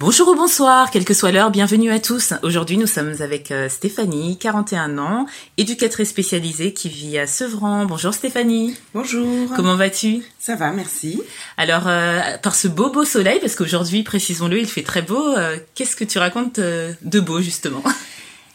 Bonjour 0.00 0.28
ou 0.28 0.34
bonsoir, 0.34 0.90
quelle 0.90 1.04
que 1.04 1.12
soit 1.12 1.30
l'heure, 1.30 1.50
bienvenue 1.50 1.90
à 1.90 1.98
tous. 1.98 2.32
Aujourd'hui, 2.42 2.78
nous 2.78 2.86
sommes 2.86 3.16
avec 3.20 3.50
euh, 3.50 3.68
Stéphanie, 3.68 4.38
41 4.38 4.96
ans, 4.96 5.26
éducatrice 5.58 6.08
spécialisée 6.08 6.72
qui 6.72 6.88
vit 6.88 7.18
à 7.18 7.26
Sevran. 7.26 7.84
Bonjour 7.84 8.14
Stéphanie. 8.14 8.78
Bonjour. 8.94 9.50
Comment 9.54 9.76
vas-tu? 9.76 10.22
Ça 10.38 10.56
va, 10.56 10.72
merci. 10.72 11.20
Alors, 11.58 11.86
euh, 11.86 12.18
par 12.42 12.54
ce 12.54 12.66
beau 12.66 12.90
beau 12.90 13.04
soleil, 13.04 13.40
parce 13.40 13.54
qu'aujourd'hui, 13.54 14.02
précisons-le, 14.02 14.58
il 14.58 14.66
fait 14.66 14.82
très 14.82 15.02
beau, 15.02 15.36
euh, 15.36 15.58
qu'est-ce 15.74 15.96
que 15.96 16.04
tu 16.04 16.18
racontes 16.18 16.60
euh, 16.60 16.94
de 17.02 17.20
beau 17.20 17.42
justement? 17.42 17.82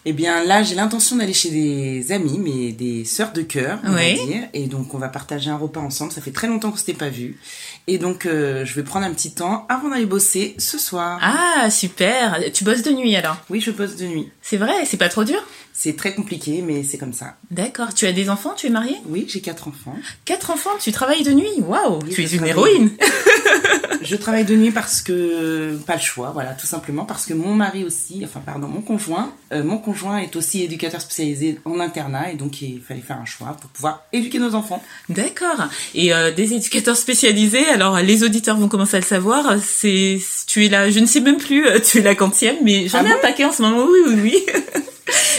Eh 0.08 0.14
bien, 0.14 0.44
là, 0.44 0.62
j'ai 0.62 0.76
l'intention 0.76 1.16
d'aller 1.16 1.34
chez 1.34 1.50
des 1.50 2.12
amis, 2.12 2.38
mais 2.40 2.72
des 2.72 3.06
sœurs 3.06 3.34
de 3.34 3.42
cœur, 3.42 3.80
on 3.84 3.96
Oui. 3.96 4.16
va 4.18 4.26
dire. 4.26 4.44
Et 4.54 4.68
donc, 4.68 4.94
on 4.94 5.00
va 5.00 5.10
partager 5.10 5.50
un 5.50 5.58
repas 5.58 5.80
ensemble. 5.82 6.12
Ça 6.12 6.22
fait 6.22 6.30
très 6.32 6.46
longtemps 6.46 6.70
qu'on 6.70 6.78
s'était 6.78 6.94
pas 6.94 7.10
vus. 7.10 7.40
Et 7.88 7.98
donc, 7.98 8.28
euh, 8.28 8.64
je 8.66 8.76
vais 8.76 8.84
prendre 8.84 9.06
un 9.08 9.12
petit 9.14 9.32
temps 9.32 9.66
avant 9.68 9.90
d'aller 9.90 10.06
bosser 10.06 10.54
ce 10.60 10.78
soir. 10.78 11.20
Ah, 11.24 11.72
super. 11.72 12.40
Tu 12.54 12.64
bosses 12.64 12.84
de 12.84 12.92
nuit 12.92 13.16
alors? 13.16 13.38
Oui, 13.50 13.62
je 13.62 13.72
bosse 13.72 13.96
de 13.96 14.06
nuit. 14.06 14.30
C'est 14.44 14.58
vrai, 14.58 14.86
c'est 14.86 14.98
pas 14.98 15.10
trop 15.10 15.24
dur? 15.24 15.44
C'est 15.74 15.98
très 15.98 16.14
compliqué, 16.14 16.62
mais 16.62 16.84
c'est 16.84 17.00
comme 17.00 17.12
ça. 17.14 17.36
D'accord. 17.50 17.94
Tu 17.96 18.06
as 18.06 18.12
des 18.14 18.30
enfants? 18.30 18.54
Tu 18.56 18.68
es 18.68 18.70
mariée? 18.70 18.98
Oui, 19.08 19.26
j'ai 19.28 19.42
quatre 19.42 19.68
enfants. 19.68 19.96
Quatre 20.24 20.52
enfants? 20.52 20.70
Tu 20.80 20.92
travailles 20.92 21.24
de 21.24 21.32
nuit? 21.34 21.50
Waouh 21.62 22.00
Oui, 22.04 22.14
Tu 22.14 22.22
es 22.24 22.26
une 22.32 22.38
travaille. 22.46 22.50
héroïne 22.52 22.92
Je 24.06 24.16
travaille 24.16 24.46
de 24.46 24.56
nuit 24.56 24.72
parce 24.72 25.02
que 25.02 25.78
pas 25.86 25.96
le 25.96 26.02
choix, 26.02 26.30
voilà, 26.34 26.52
tout 26.54 26.68
simplement 26.68 27.06
parce 27.06 27.26
que 27.26 27.34
mon 27.34 27.54
mari 27.56 27.84
aussi, 27.84 28.22
enfin 28.24 28.40
pardon, 28.46 28.68
mon 28.68 28.82
conjoint, 28.82 29.34
euh, 29.52 29.64
mon 29.64 29.78
conjoint 29.80 30.20
est 30.20 30.36
aussi 30.36 30.64
éducateur 30.64 31.02
spécialisé 31.02 31.60
en 31.66 31.80
internat 31.80 32.32
et 32.32 32.36
donc 32.36 32.62
il 32.62 32.82
fallait 32.82 33.02
faire 33.02 33.18
un 33.20 33.26
choix 33.26 33.58
pour 33.60 33.70
pouvoir 33.72 34.04
éduquer 34.14 34.40
nos 34.40 34.54
enfants. 34.56 34.82
D'accord. 35.10 35.66
Et 35.96 36.14
euh, 36.14 36.32
des 36.32 36.54
éducateurs 36.54 36.96
spécialisés, 36.98 37.66
alors 37.68 38.00
les 38.00 38.24
auditeurs 38.24 38.58
vont 38.58 38.68
commencer 38.68 38.98
à 38.98 39.00
le 39.00 39.06
savoir, 39.06 39.56
c'est 39.62 40.20
tu 40.48 40.66
es 40.66 40.70
là, 40.70 40.90
je 40.92 41.00
ne 41.00 41.06
sais 41.08 41.20
même 41.22 41.38
plus, 41.38 41.66
euh, 41.68 41.80
tu 41.80 41.98
es 41.98 42.02
la 42.02 42.16
quantième, 42.16 42.58
mais 42.64 42.88
j'en 42.88 43.00
Ah 43.00 43.04
ai 43.04 43.12
un 43.12 43.16
bon? 43.16 43.22
paquet 43.22 43.46
en 43.46 43.52
ce 43.52 43.62
moment, 43.64 43.86
oui, 43.92 44.00
oui, 44.08 44.20
oui. 44.22 44.46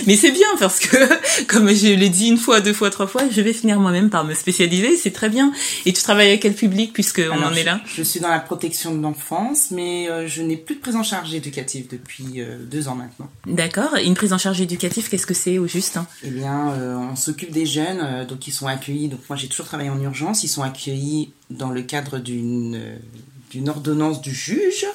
mais 0.06 0.16
c'est 0.16 0.30
bien 0.30 0.46
parce 0.58 0.78
que, 0.78 0.96
comme 1.46 1.68
je 1.68 1.88
l'ai 1.88 2.08
dit 2.08 2.28
une 2.28 2.38
fois, 2.38 2.60
deux 2.60 2.72
fois, 2.72 2.90
trois 2.90 3.06
fois, 3.06 3.22
je 3.30 3.40
vais 3.40 3.52
finir 3.52 3.80
moi-même 3.80 4.10
par 4.10 4.24
me 4.24 4.34
spécialiser, 4.34 4.96
c'est 4.96 5.12
très 5.12 5.28
bien. 5.28 5.52
Et 5.84 5.92
tu 5.92 6.02
travailles 6.02 6.28
avec 6.28 6.40
quel 6.40 6.54
public 6.54 6.92
puisque 6.92 7.22
on 7.30 7.42
en 7.42 7.52
est 7.52 7.64
là? 7.64 7.80
Je 7.86 8.02
suis 8.02 8.20
dans 8.20 8.28
la 8.28 8.40
protection 8.40 8.94
de 8.94 9.02
l'enfance, 9.02 9.70
mais 9.70 10.08
euh, 10.08 10.26
je 10.26 10.42
n'ai 10.42 10.56
plus 10.56 10.76
de 10.76 10.80
prise 10.80 10.96
en 10.96 11.02
charge 11.02 11.34
éducative 11.34 11.86
depuis 11.90 12.40
euh, 12.40 12.58
deux 12.60 12.88
ans 12.88 12.94
maintenant. 12.94 13.30
D'accord. 13.46 13.96
Une 14.02 14.14
prise 14.14 14.32
en 14.32 14.38
charge 14.38 14.60
éducative, 14.60 15.08
qu'est-ce 15.08 15.26
que 15.26 15.34
c'est 15.34 15.58
au 15.58 15.66
juste? 15.66 15.98
Eh 16.22 16.30
bien, 16.30 16.70
euh, 16.72 16.96
on 16.96 17.16
s'occupe 17.16 17.50
des 17.50 17.66
jeunes, 17.66 18.00
euh, 18.02 18.24
donc 18.24 18.46
ils 18.46 18.52
sont 18.52 18.66
accueillis. 18.66 19.08
Donc 19.08 19.20
moi, 19.28 19.36
j'ai 19.36 19.48
toujours 19.48 19.66
travaillé 19.66 19.90
en 19.90 20.00
urgence. 20.00 20.44
Ils 20.44 20.48
sont 20.48 20.62
accueillis 20.62 21.32
dans 21.50 21.70
le 21.70 21.82
cadre 21.82 22.18
d'une 22.18 22.76
euh, 22.76 22.96
d'une 23.50 23.68
ordonnance 23.68 24.20
du 24.20 24.34
juge, 24.34 24.86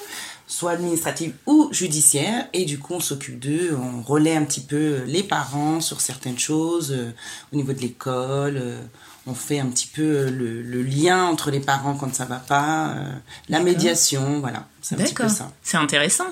soit 0.52 0.72
administrative 0.72 1.32
ou 1.46 1.68
judiciaire. 1.72 2.46
Et 2.52 2.64
du 2.64 2.78
coup, 2.78 2.94
on 2.94 3.00
s'occupe 3.00 3.38
d'eux. 3.40 3.76
On 3.76 4.02
relaie 4.02 4.36
un 4.36 4.44
petit 4.44 4.60
peu 4.60 5.02
les 5.06 5.22
parents 5.22 5.80
sur 5.80 6.00
certaines 6.00 6.38
choses 6.38 6.92
euh, 6.92 7.10
au 7.52 7.56
niveau 7.56 7.72
de 7.72 7.80
l'école. 7.80 8.56
euh, 8.56 8.80
on 9.26 9.34
fait 9.34 9.60
un 9.60 9.66
petit 9.66 9.86
peu 9.86 10.02
euh, 10.02 10.30
le, 10.30 10.62
le 10.62 10.82
lien 10.82 11.24
entre 11.26 11.50
les 11.50 11.60
parents 11.60 11.94
quand 11.94 12.12
ça 12.14 12.24
va 12.24 12.36
pas, 12.38 12.88
euh, 12.90 13.12
la 13.48 13.60
médiation, 13.60 14.40
voilà. 14.40 14.66
C'est 14.82 14.96
un 14.96 14.98
petit 14.98 15.14
peu 15.14 15.28
ça. 15.28 15.52
C'est 15.62 15.76
intéressant. 15.76 16.26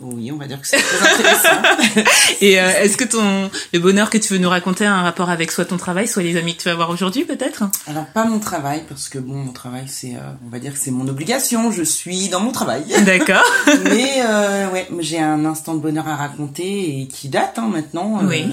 Oui, 0.00 0.30
on 0.30 0.36
va 0.36 0.46
dire 0.46 0.60
que 0.60 0.66
c'est 0.68 0.76
très 0.78 1.12
intéressant. 1.12 2.10
Et 2.40 2.60
euh, 2.60 2.82
est-ce 2.82 2.96
que 2.96 3.02
ton 3.04 3.50
le 3.72 3.78
bonheur 3.80 4.10
que 4.10 4.18
tu 4.18 4.32
veux 4.32 4.38
nous 4.38 4.48
raconter 4.48 4.86
a 4.86 4.94
un 4.94 5.02
rapport 5.02 5.28
avec 5.28 5.50
soit 5.50 5.64
ton 5.64 5.76
travail, 5.76 6.06
soit 6.06 6.22
les 6.22 6.36
amis 6.36 6.54
que 6.56 6.62
tu 6.62 6.68
vas 6.68 6.76
voir 6.76 6.90
aujourd'hui, 6.90 7.24
peut-être? 7.24 7.64
Alors 7.88 8.06
pas 8.06 8.24
mon 8.24 8.38
travail 8.38 8.84
parce 8.88 9.08
que 9.08 9.18
bon 9.18 9.34
mon 9.34 9.52
travail 9.52 9.86
c'est 9.88 10.14
euh, 10.14 10.20
on 10.46 10.50
va 10.50 10.60
dire 10.60 10.72
que 10.72 10.78
c'est 10.78 10.92
mon 10.92 11.08
obligation 11.08 11.72
je 11.72 11.82
suis 11.82 12.28
dans 12.28 12.38
mon 12.40 12.52
travail 12.52 12.84
D'accord. 13.06 13.42
mais 13.84 14.22
euh, 14.24 14.70
ouais 14.70 14.86
j'ai 15.00 15.18
un 15.18 15.44
instant 15.44 15.74
de 15.74 15.80
bonheur 15.80 16.06
à 16.06 16.14
raconter 16.14 17.00
et 17.00 17.08
qui 17.08 17.28
date 17.28 17.58
hein, 17.58 17.68
maintenant 17.68 18.20
Oui. 18.24 18.44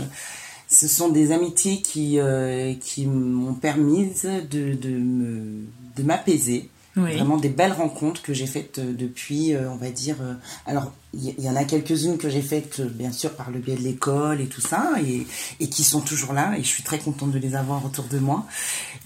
ce 0.68 0.88
sont 0.88 1.09
des 1.09 1.31
amitiés 1.31 1.81
qui 1.84 2.18
euh, 2.19 2.74
qui 2.81 3.06
m'ont 3.06 3.53
permis 3.53 4.09
de 4.50 4.74
de 4.74 4.90
me 4.90 5.64
de 5.96 6.03
m'apaiser 6.03 6.69
Oui. 6.98 7.14
vraiment 7.16 7.38
des 7.38 7.50
belles 7.50 7.72
rencontres 7.74 8.22
que 8.24 8.34
j'ai 8.34 8.48
faites 8.48 8.80
euh, 8.80 8.94
depuis 8.98 9.53
euh, 9.53 9.69
on 9.69 9.75
va 9.78 9.90
dire 9.92 10.16
euh, 10.22 10.34
alors 10.66 10.92
il 11.18 11.44
y, 11.44 11.50
en 11.50 11.56
a 11.56 11.64
quelques-unes 11.64 12.18
que 12.18 12.30
j'ai 12.30 12.42
faites 12.42 12.80
euh, 12.81 12.86
bien 12.90 13.12
sûr 13.12 13.31
par 13.31 13.50
le 13.52 13.59
biais 13.59 13.76
de 13.76 13.81
l'école 13.81 14.42
et 14.42 14.48
tout 14.48 14.62
ça 14.62 14.92
et, 15.06 15.26
et 15.59 15.70
qui 15.70 15.84
sont 15.84 16.02
toujours 16.02 16.34
là 16.34 16.56
et 16.58 16.62
je 16.64 16.68
suis 16.68 16.84
très 16.84 17.00
contente 17.00 17.31
de 17.31 17.40
les 17.40 17.56
avoir 17.56 17.86
autour 17.86 18.06
de 18.06 18.20
moi 18.20 18.46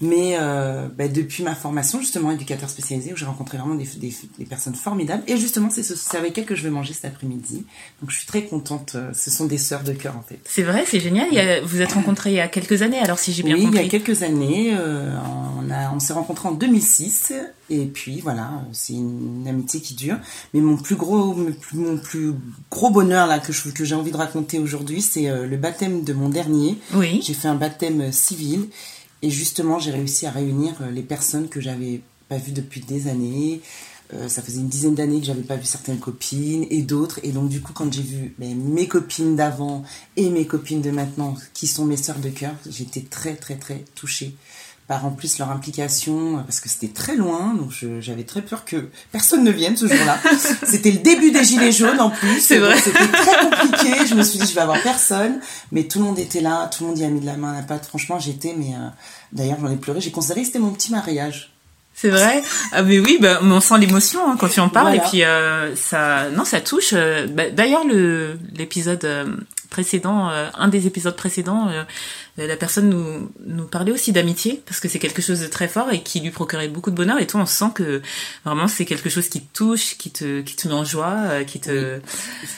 mais 0.00 0.36
euh, 0.40 0.88
bah, 0.96 1.08
depuis 1.08 1.42
ma 1.42 1.54
formation 1.54 2.00
justement 2.00 2.30
éducateur 2.32 2.68
spécialisé 2.70 3.12
où 3.12 3.16
j'ai 3.16 3.26
rencontré 3.26 3.58
vraiment 3.58 3.74
des, 3.74 3.84
des, 3.96 4.14
des 4.38 4.44
personnes 4.44 4.74
formidables 4.74 5.22
et 5.26 5.36
justement 5.36 5.70
c'est 5.70 5.82
ce- 5.82 5.94
c'est 5.96 6.16
avec 6.16 6.36
elles 6.38 6.46
que 6.46 6.54
je 6.54 6.62
vais 6.62 6.70
manger 6.70 6.94
cet 6.94 7.04
après-midi 7.04 7.64
donc 8.00 8.10
je 8.10 8.16
suis 8.16 8.26
très 8.26 8.44
contente 8.44 8.92
euh, 8.94 9.10
ce 9.14 9.30
sont 9.30 9.44
des 9.46 9.58
sœurs 9.58 9.84
de 9.84 9.92
cœur 9.92 10.16
en 10.16 10.22
fait 10.22 10.40
C'est 10.46 10.62
vrai, 10.62 10.84
c'est 10.86 11.00
génial. 11.00 11.28
Il 11.30 11.34
y 11.36 11.40
a- 11.40 11.60
vous 11.62 11.80
êtes 11.80 11.92
rencontrés 11.92 12.30
il 12.30 12.36
y 12.36 12.40
a 12.40 12.48
quelques 12.48 12.82
années, 12.82 12.98
alors 12.98 13.18
si 13.18 13.32
j'ai 13.32 13.42
bien 13.42 13.54
oui, 13.54 13.62
compris. 13.64 13.78
il 13.80 13.84
y 13.84 13.86
a 13.86 13.90
quelques 13.90 14.22
années, 14.22 14.72
euh, 14.74 15.14
on, 15.60 15.70
a, 15.70 15.92
on 15.94 16.00
s'est 16.00 16.12
rencontrés 16.12 16.48
en 16.48 16.52
2006, 16.52 17.32
et 17.68 17.86
puis 17.86 18.20
voilà, 18.20 18.50
c'est 18.72 18.94
une, 18.94 19.46
amitié 19.48 19.80
qui 19.80 19.94
dure. 19.94 20.16
Mais 20.54 20.60
mon 20.60 20.76
plus 20.76 20.96
gros, 20.96 21.34
mon 21.34 21.52
plus, 21.52 21.78
plus 22.02 22.32
gros 22.70 22.90
bonheur 22.90 23.26
là 23.26 23.38
que 23.38 23.52
je- 23.52 23.68
que 23.70 23.84
j'ai 23.84 23.94
envie 23.94 24.10
de 24.10 24.16
raconter 24.16 24.58
aujourd'hui, 24.58 25.02
c'est 25.02 25.28
euh, 25.28 25.46
le 25.46 25.56
baptême 25.56 26.02
de 26.04 26.12
mon 26.12 26.28
dernier. 26.28 26.78
Oui. 26.94 27.20
J'ai 27.22 27.34
fait 27.34 27.48
un 27.48 27.54
baptême 27.54 28.00
euh, 28.00 28.12
civil, 28.12 28.68
et 29.22 29.30
justement, 29.30 29.78
j'ai 29.78 29.90
réussi 29.90 30.26
à 30.26 30.30
réunir 30.30 30.74
euh, 30.80 30.90
les 30.90 31.02
personnes 31.02 31.48
que 31.48 31.60
j'avais 31.60 32.00
pas 32.28 32.38
vues 32.38 32.52
depuis 32.52 32.80
des 32.80 33.08
années. 33.08 33.60
Euh, 34.12 34.28
ça 34.28 34.42
faisait 34.42 34.58
une 34.60 34.68
dizaine 34.68 34.96
d'années 34.96 35.20
que 35.20 35.26
j'avais 35.26 35.42
pas 35.42 35.54
vu 35.56 35.64
certaines 35.66 35.98
copines 36.00 36.66
et 36.68 36.82
d'autres 36.82 37.20
et 37.22 37.30
donc 37.30 37.48
du 37.48 37.60
coup 37.60 37.72
quand 37.72 37.92
j'ai 37.92 38.02
vu 38.02 38.34
ben, 38.40 38.56
mes 38.60 38.88
copines 38.88 39.36
d'avant 39.36 39.84
et 40.16 40.30
mes 40.30 40.48
copines 40.48 40.82
de 40.82 40.90
maintenant 40.90 41.36
qui 41.54 41.68
sont 41.68 41.84
mes 41.84 41.96
sœurs 41.96 42.18
de 42.18 42.28
cœur 42.28 42.54
j'étais 42.68 43.02
très 43.02 43.36
très 43.36 43.54
très 43.54 43.84
touchée 43.94 44.34
par 44.90 45.06
en 45.06 45.10
plus 45.12 45.38
leur 45.38 45.52
implication 45.52 46.42
parce 46.44 46.58
que 46.58 46.68
c'était 46.68 46.92
très 46.92 47.14
loin 47.14 47.54
donc 47.54 47.70
j'avais 48.00 48.24
très 48.24 48.42
peur 48.42 48.64
que 48.64 48.88
personne 49.12 49.44
ne 49.44 49.52
vienne 49.52 49.76
ce 49.76 49.86
jour-là 49.86 50.18
c'était 50.64 50.90
le 50.90 50.98
début 50.98 51.30
des 51.30 51.44
gilets 51.44 51.70
jaunes 51.70 52.00
en 52.00 52.10
plus 52.10 52.40
C'est 52.40 52.58
vrai. 52.58 52.76
C'était 52.76 53.06
très 53.06 53.38
compliqué 53.38 54.04
je 54.08 54.16
me 54.16 54.24
suis 54.24 54.40
dit 54.40 54.48
je 54.48 54.52
vais 54.54 54.60
avoir 54.62 54.82
personne 54.82 55.38
mais 55.70 55.84
tout 55.84 56.00
le 56.00 56.06
monde 56.06 56.18
était 56.18 56.40
là 56.40 56.66
tout 56.66 56.82
le 56.82 56.88
monde 56.88 56.98
y 56.98 57.04
a 57.04 57.08
mis 57.08 57.20
de 57.20 57.26
la 57.26 57.36
main 57.36 57.52
à 57.52 57.56
la 57.58 57.62
pâte 57.62 57.86
franchement 57.86 58.18
j'étais 58.18 58.52
mais 58.58 58.74
euh, 58.74 58.88
d'ailleurs 59.32 59.58
j'en 59.60 59.70
ai 59.70 59.76
pleuré 59.76 60.00
j'ai 60.00 60.10
considéré 60.10 60.40
que 60.40 60.48
c'était 60.48 60.58
mon 60.58 60.72
petit 60.72 60.90
mariage 60.90 61.52
C'est 61.94 62.08
vrai. 62.10 62.42
Ah 62.72 62.82
mais 62.82 62.98
oui, 62.98 63.18
bah, 63.20 63.38
mais 63.44 63.52
on 63.54 63.60
sent 63.60 63.78
l'émotion 63.78 64.20
hein, 64.28 64.36
quand 64.40 64.48
tu 64.48 64.58
en 64.58 64.70
parles 64.70 64.88
Voilà. 64.88 65.04
et 65.06 65.08
puis 65.08 65.22
euh, 65.22 65.76
ça, 65.76 66.30
non, 66.30 66.44
ça 66.44 66.60
touche. 66.60 66.94
euh, 66.94 67.28
bah, 67.28 67.50
D'ailleurs, 67.50 67.84
le 67.86 68.38
l'épisode 68.56 69.04
euh, 69.04 69.26
précédent, 69.70 70.28
euh, 70.28 70.50
un 70.54 70.68
des 70.68 70.86
épisodes 70.86 71.16
précédents, 71.16 71.68
euh, 71.68 71.84
euh, 72.38 72.46
la 72.46 72.56
personne 72.56 72.88
nous 72.88 73.30
nous 73.46 73.66
parlait 73.66 73.92
aussi 73.92 74.12
d'amitié 74.12 74.62
parce 74.66 74.80
que 74.80 74.88
c'est 74.88 74.98
quelque 74.98 75.22
chose 75.22 75.40
de 75.40 75.46
très 75.46 75.68
fort 75.68 75.90
et 75.92 76.02
qui 76.02 76.20
lui 76.20 76.30
procurait 76.30 76.68
beaucoup 76.68 76.90
de 76.90 76.96
bonheur. 76.96 77.18
Et 77.20 77.26
toi, 77.26 77.40
on 77.40 77.46
sent 77.46 77.70
que 77.74 78.02
vraiment 78.44 78.68
c'est 78.68 78.84
quelque 78.84 79.08
chose 79.08 79.28
qui 79.28 79.40
te 79.40 79.56
touche, 79.56 79.96
qui 79.96 80.10
te 80.10 80.40
qui 80.42 80.56
te 80.56 80.68
met 80.68 80.74
en 80.74 80.84
joie, 80.84 81.14
euh, 81.16 81.44
qui 81.44 81.60
te. 81.60 82.00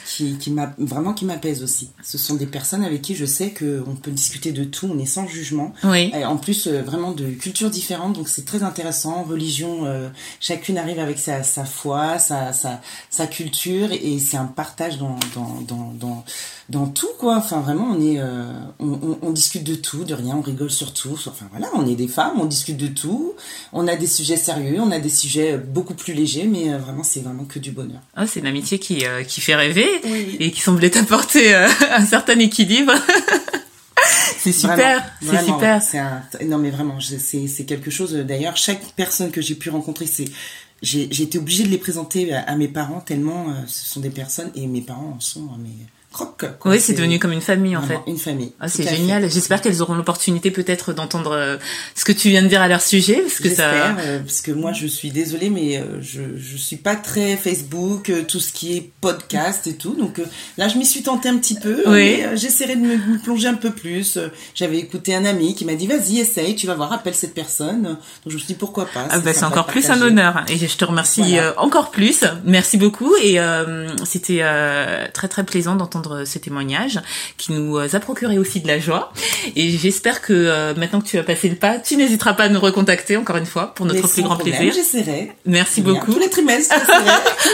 qui, 0.05 0.37
qui 0.37 0.51
m'a 0.51 0.73
vraiment 0.77 1.13
qui 1.13 1.25
m'apaise 1.25 1.63
aussi. 1.63 1.89
Ce 2.03 2.17
sont 2.17 2.35
des 2.35 2.45
personnes 2.45 2.83
avec 2.83 3.01
qui 3.01 3.15
je 3.15 3.25
sais 3.25 3.51
que 3.51 3.83
on 3.87 3.95
peut 3.95 4.11
discuter 4.11 4.51
de 4.51 4.63
tout, 4.63 4.89
on 4.91 4.99
est 4.99 5.05
sans 5.05 5.27
jugement. 5.27 5.73
Oui. 5.83 6.11
Et 6.13 6.25
en 6.25 6.37
plus, 6.37 6.67
euh, 6.67 6.81
vraiment 6.81 7.11
de 7.11 7.29
cultures 7.31 7.69
différentes, 7.69 8.13
donc 8.13 8.29
c'est 8.29 8.45
très 8.45 8.63
intéressant. 8.63 9.23
Religion, 9.23 9.85
euh, 9.85 10.09
chacune 10.39 10.77
arrive 10.77 10.99
avec 10.99 11.19
sa, 11.19 11.43
sa 11.43 11.65
foi, 11.65 12.19
sa, 12.19 12.53
sa, 12.53 12.81
sa 13.09 13.27
culture, 13.27 13.91
et 13.91 14.19
c'est 14.19 14.37
un 14.37 14.45
partage 14.45 14.97
dans, 14.97 15.17
dans, 15.35 15.61
dans, 15.61 15.93
dans, 15.99 16.25
dans 16.69 16.87
tout, 16.87 17.02
quoi. 17.19 17.37
Enfin, 17.37 17.59
vraiment, 17.61 17.87
on 17.91 18.01
est, 18.01 18.19
euh, 18.19 18.43
on, 18.79 18.91
on, 18.93 19.19
on 19.21 19.31
discute 19.31 19.63
de 19.63 19.75
tout, 19.75 20.03
de 20.03 20.13
rien, 20.13 20.35
on 20.35 20.41
rigole 20.41 20.71
sur 20.71 20.93
tout. 20.93 21.17
Enfin, 21.27 21.47
voilà, 21.51 21.67
on 21.75 21.85
est 21.87 21.95
des 21.95 22.07
femmes, 22.07 22.39
on 22.39 22.45
discute 22.45 22.77
de 22.77 22.87
tout. 22.87 23.33
On 23.71 23.87
a 23.87 23.95
des 23.95 24.07
sujets 24.07 24.37
sérieux, 24.37 24.79
on 24.79 24.91
a 24.91 24.99
des 24.99 25.09
sujets 25.09 25.57
beaucoup 25.57 25.93
plus 25.93 26.13
légers, 26.13 26.45
mais 26.45 26.73
euh, 26.73 26.77
vraiment, 26.77 27.03
c'est 27.03 27.21
vraiment 27.21 27.45
que 27.45 27.59
du 27.59 27.71
bonheur. 27.71 28.01
Ah, 28.15 28.27
c'est 28.27 28.39
une 28.39 28.47
amitié 28.47 28.79
qui 28.79 29.05
euh, 29.05 29.23
qui 29.23 29.41
fait 29.41 29.55
rêver 29.55 29.87
Oui. 30.05 30.37
et 30.39 30.51
qui 30.51 30.61
semblait 30.61 30.89
t'apporter 30.89 31.53
euh, 31.53 31.67
un 31.91 32.05
certain 32.05 32.37
équilibre. 32.39 32.93
c'est 34.37 34.51
super, 34.51 35.03
c'est 35.21 35.45
super. 35.45 35.81
Un... 35.95 36.45
Non 36.45 36.57
mais 36.57 36.69
vraiment, 36.69 36.99
c'est 36.99 37.47
c'est 37.47 37.65
quelque 37.65 37.91
chose. 37.91 38.13
D'ailleurs, 38.13 38.57
chaque 38.57 38.83
personne 38.95 39.31
que 39.31 39.41
j'ai 39.41 39.55
pu 39.55 39.69
rencontrer, 39.69 40.05
c'est 40.05 40.25
j'ai 40.81 41.23
été 41.23 41.37
obligée 41.37 41.63
de 41.63 41.69
les 41.69 41.77
présenter 41.77 42.33
à, 42.33 42.41
à 42.41 42.55
mes 42.57 42.67
parents 42.67 42.99
tellement 42.99 43.45
ce 43.67 43.85
sont 43.85 44.01
des 44.01 44.09
personnes 44.09 44.51
et 44.53 44.67
mes 44.67 44.81
parents 44.81 45.15
en 45.15 45.19
sont 45.21 45.45
euh, 45.45 45.57
mais 45.59 45.69
croque. 46.13 46.45
Oui, 46.63 46.79
c'est 46.79 46.93
devenu 46.93 47.19
comme 47.19 47.33
une 47.33 47.41
famille 47.41 47.75
en 47.75 47.81
fait. 47.81 47.99
une 48.07 48.17
famille. 48.17 48.53
Ah, 48.61 48.69
c'est 48.69 48.87
génial. 48.87 49.29
J'espère 49.29 49.59
qu'elles 49.61 49.81
auront 49.81 49.95
l'opportunité 49.95 50.51
peut-être 50.51 50.93
d'entendre 50.93 51.31
euh, 51.33 51.57
ce 51.95 52.05
que 52.05 52.11
tu 52.13 52.29
viens 52.29 52.41
de 52.43 52.47
dire 52.47 52.61
à 52.61 52.67
leur 52.69 52.81
sujet, 52.81 53.15
parce 53.21 53.39
que 53.39 53.49
ça. 53.49 53.69
Euh, 53.97 54.19
parce 54.19 54.41
que 54.41 54.51
moi 54.51 54.71
je 54.73 54.87
suis 54.87 55.11
désolée, 55.11 55.49
mais 55.49 55.77
euh, 55.77 56.01
je 56.01 56.21
je 56.37 56.57
suis 56.57 56.77
pas 56.77 56.95
très 56.95 57.35
Facebook, 57.35 58.09
euh, 58.09 58.23
tout 58.27 58.39
ce 58.39 58.53
qui 58.53 58.77
est 58.77 58.91
podcast 59.01 59.67
et 59.67 59.73
tout. 59.75 59.95
Donc 59.95 60.21
là, 60.57 60.67
je 60.67 60.77
m'y 60.77 60.85
suis 60.85 61.01
tentée 61.03 61.29
un 61.29 61.37
petit 61.37 61.55
peu. 61.55 61.83
Oui. 61.87 62.21
J'essaierai 62.35 62.75
de 62.75 62.81
me, 62.81 62.95
me 62.95 63.17
plonger 63.17 63.47
un 63.47 63.55
peu 63.55 63.71
plus. 63.71 64.17
J'avais 64.55 64.77
écouté 64.77 65.15
un 65.15 65.25
ami 65.25 65.55
qui 65.55 65.65
m'a 65.65 65.73
dit 65.75 65.87
vas-y, 65.87 66.19
essaye, 66.19 66.55
tu 66.55 66.67
vas 66.67 66.75
voir, 66.75 66.93
appelle 66.93 67.15
cette 67.15 67.33
personne. 67.33 67.83
Donc 67.83 67.97
je 68.27 68.33
me 68.33 68.37
suis 68.37 68.47
dit 68.47 68.53
pourquoi 68.53 68.85
pas. 68.85 69.07
Ah 69.09 69.19
bah, 69.19 69.33
c'est 69.33 69.45
encore 69.45 69.65
plus 69.65 69.89
un 69.89 70.01
honneur 70.01 70.45
et 70.47 70.57
je 70.57 70.77
te 70.77 70.85
remercie 70.85 71.21
Voilà. 71.21 71.59
encore 71.59 71.89
plus. 71.91 72.23
Merci 72.45 72.77
beaucoup 72.77 73.13
et 73.21 73.39
c'était 74.05 74.43
très 75.13 75.27
très 75.27 75.43
plaisant 75.43 75.75
d'entendre 75.75 76.02
ce 76.25 76.37
témoignage 76.39 76.99
qui 77.37 77.51
nous 77.53 77.77
euh, 77.77 77.87
a 77.93 77.99
procuré 77.99 78.37
aussi 78.37 78.59
de 78.61 78.67
la 78.67 78.79
joie 78.79 79.11
et 79.55 79.69
j'espère 79.77 80.21
que 80.21 80.33
euh, 80.33 80.73
maintenant 80.75 81.01
que 81.01 81.07
tu 81.07 81.17
as 81.17 81.23
passé 81.23 81.49
le 81.49 81.55
pas, 81.55 81.79
tu 81.79 81.95
n'hésiteras 81.97 82.33
pas 82.33 82.43
à 82.45 82.49
nous 82.49 82.59
recontacter 82.59 83.17
encore 83.17 83.37
une 83.37 83.45
fois 83.45 83.73
pour 83.75 83.85
notre 83.85 84.01
Mais 84.01 84.07
plus 84.07 84.21
grand 84.23 84.35
problème, 84.35 84.57
plaisir. 84.57 84.73
J'essaierai. 84.73 85.31
Merci 85.45 85.81
Bien. 85.81 85.93
beaucoup. 85.93 86.13
Tous 86.13 86.19
les 86.19 86.29
trimestres. 86.29 86.75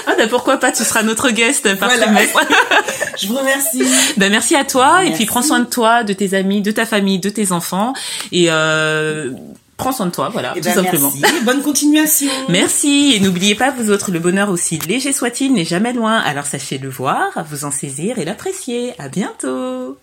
Ah 0.08 0.14
bah 0.18 0.28
pourquoi 0.28 0.58
pas, 0.58 0.72
tu 0.72 0.84
seras 0.84 1.04
notre 1.04 1.30
guest 1.30 1.76
par 1.78 1.90
Voilà. 1.90 2.06
trimestre. 2.06 2.40
je 3.22 3.28
vous 3.28 3.36
remercie. 3.36 3.84
Ben 4.18 4.32
merci 4.32 4.56
à 4.56 4.64
toi 4.64 5.04
et 5.06 5.12
puis 5.12 5.26
prends 5.26 5.42
soin 5.42 5.60
de 5.60 5.66
toi, 5.70 6.04
de 6.04 6.14
tes 6.14 6.34
amis, 6.34 6.62
de 6.62 6.72
ta 6.72 6.86
famille, 6.86 7.20
de 7.20 7.30
tes 7.30 7.52
enfants 7.52 7.94
et 8.32 8.46
euh, 8.50 9.32
prends 9.80 9.92
soin 9.92 10.06
de 10.06 10.12
toi, 10.12 10.30
voilà, 10.32 10.54
Eh 10.56 10.62
tout 10.62 10.66
ben, 10.70 10.76
simplement. 10.76 11.12
merci. 11.22 11.44
Bonne 11.46 11.62
continuation. 11.64 12.30
Merci 12.50 13.14
et 13.16 13.20
n'oubliez 13.20 13.56
pas 13.56 13.72
vous 13.72 13.90
autres, 13.90 14.12
le 14.12 14.20
bonheur 14.20 14.50
aussi 14.50 14.78
léger 14.80 15.12
soit-il 15.14 15.54
n'est 15.54 15.66
jamais 15.66 15.94
loin. 15.94 16.18
Alors 16.20 16.46
sachez 16.46 16.78
le 16.78 16.90
voir, 16.90 17.30
vous 17.50 17.66
en 17.66 17.72
saisir 17.72 18.20
et 18.20 18.26
l'apprécier. 18.26 18.94
À 19.00 19.08
bientôt. 19.10 19.98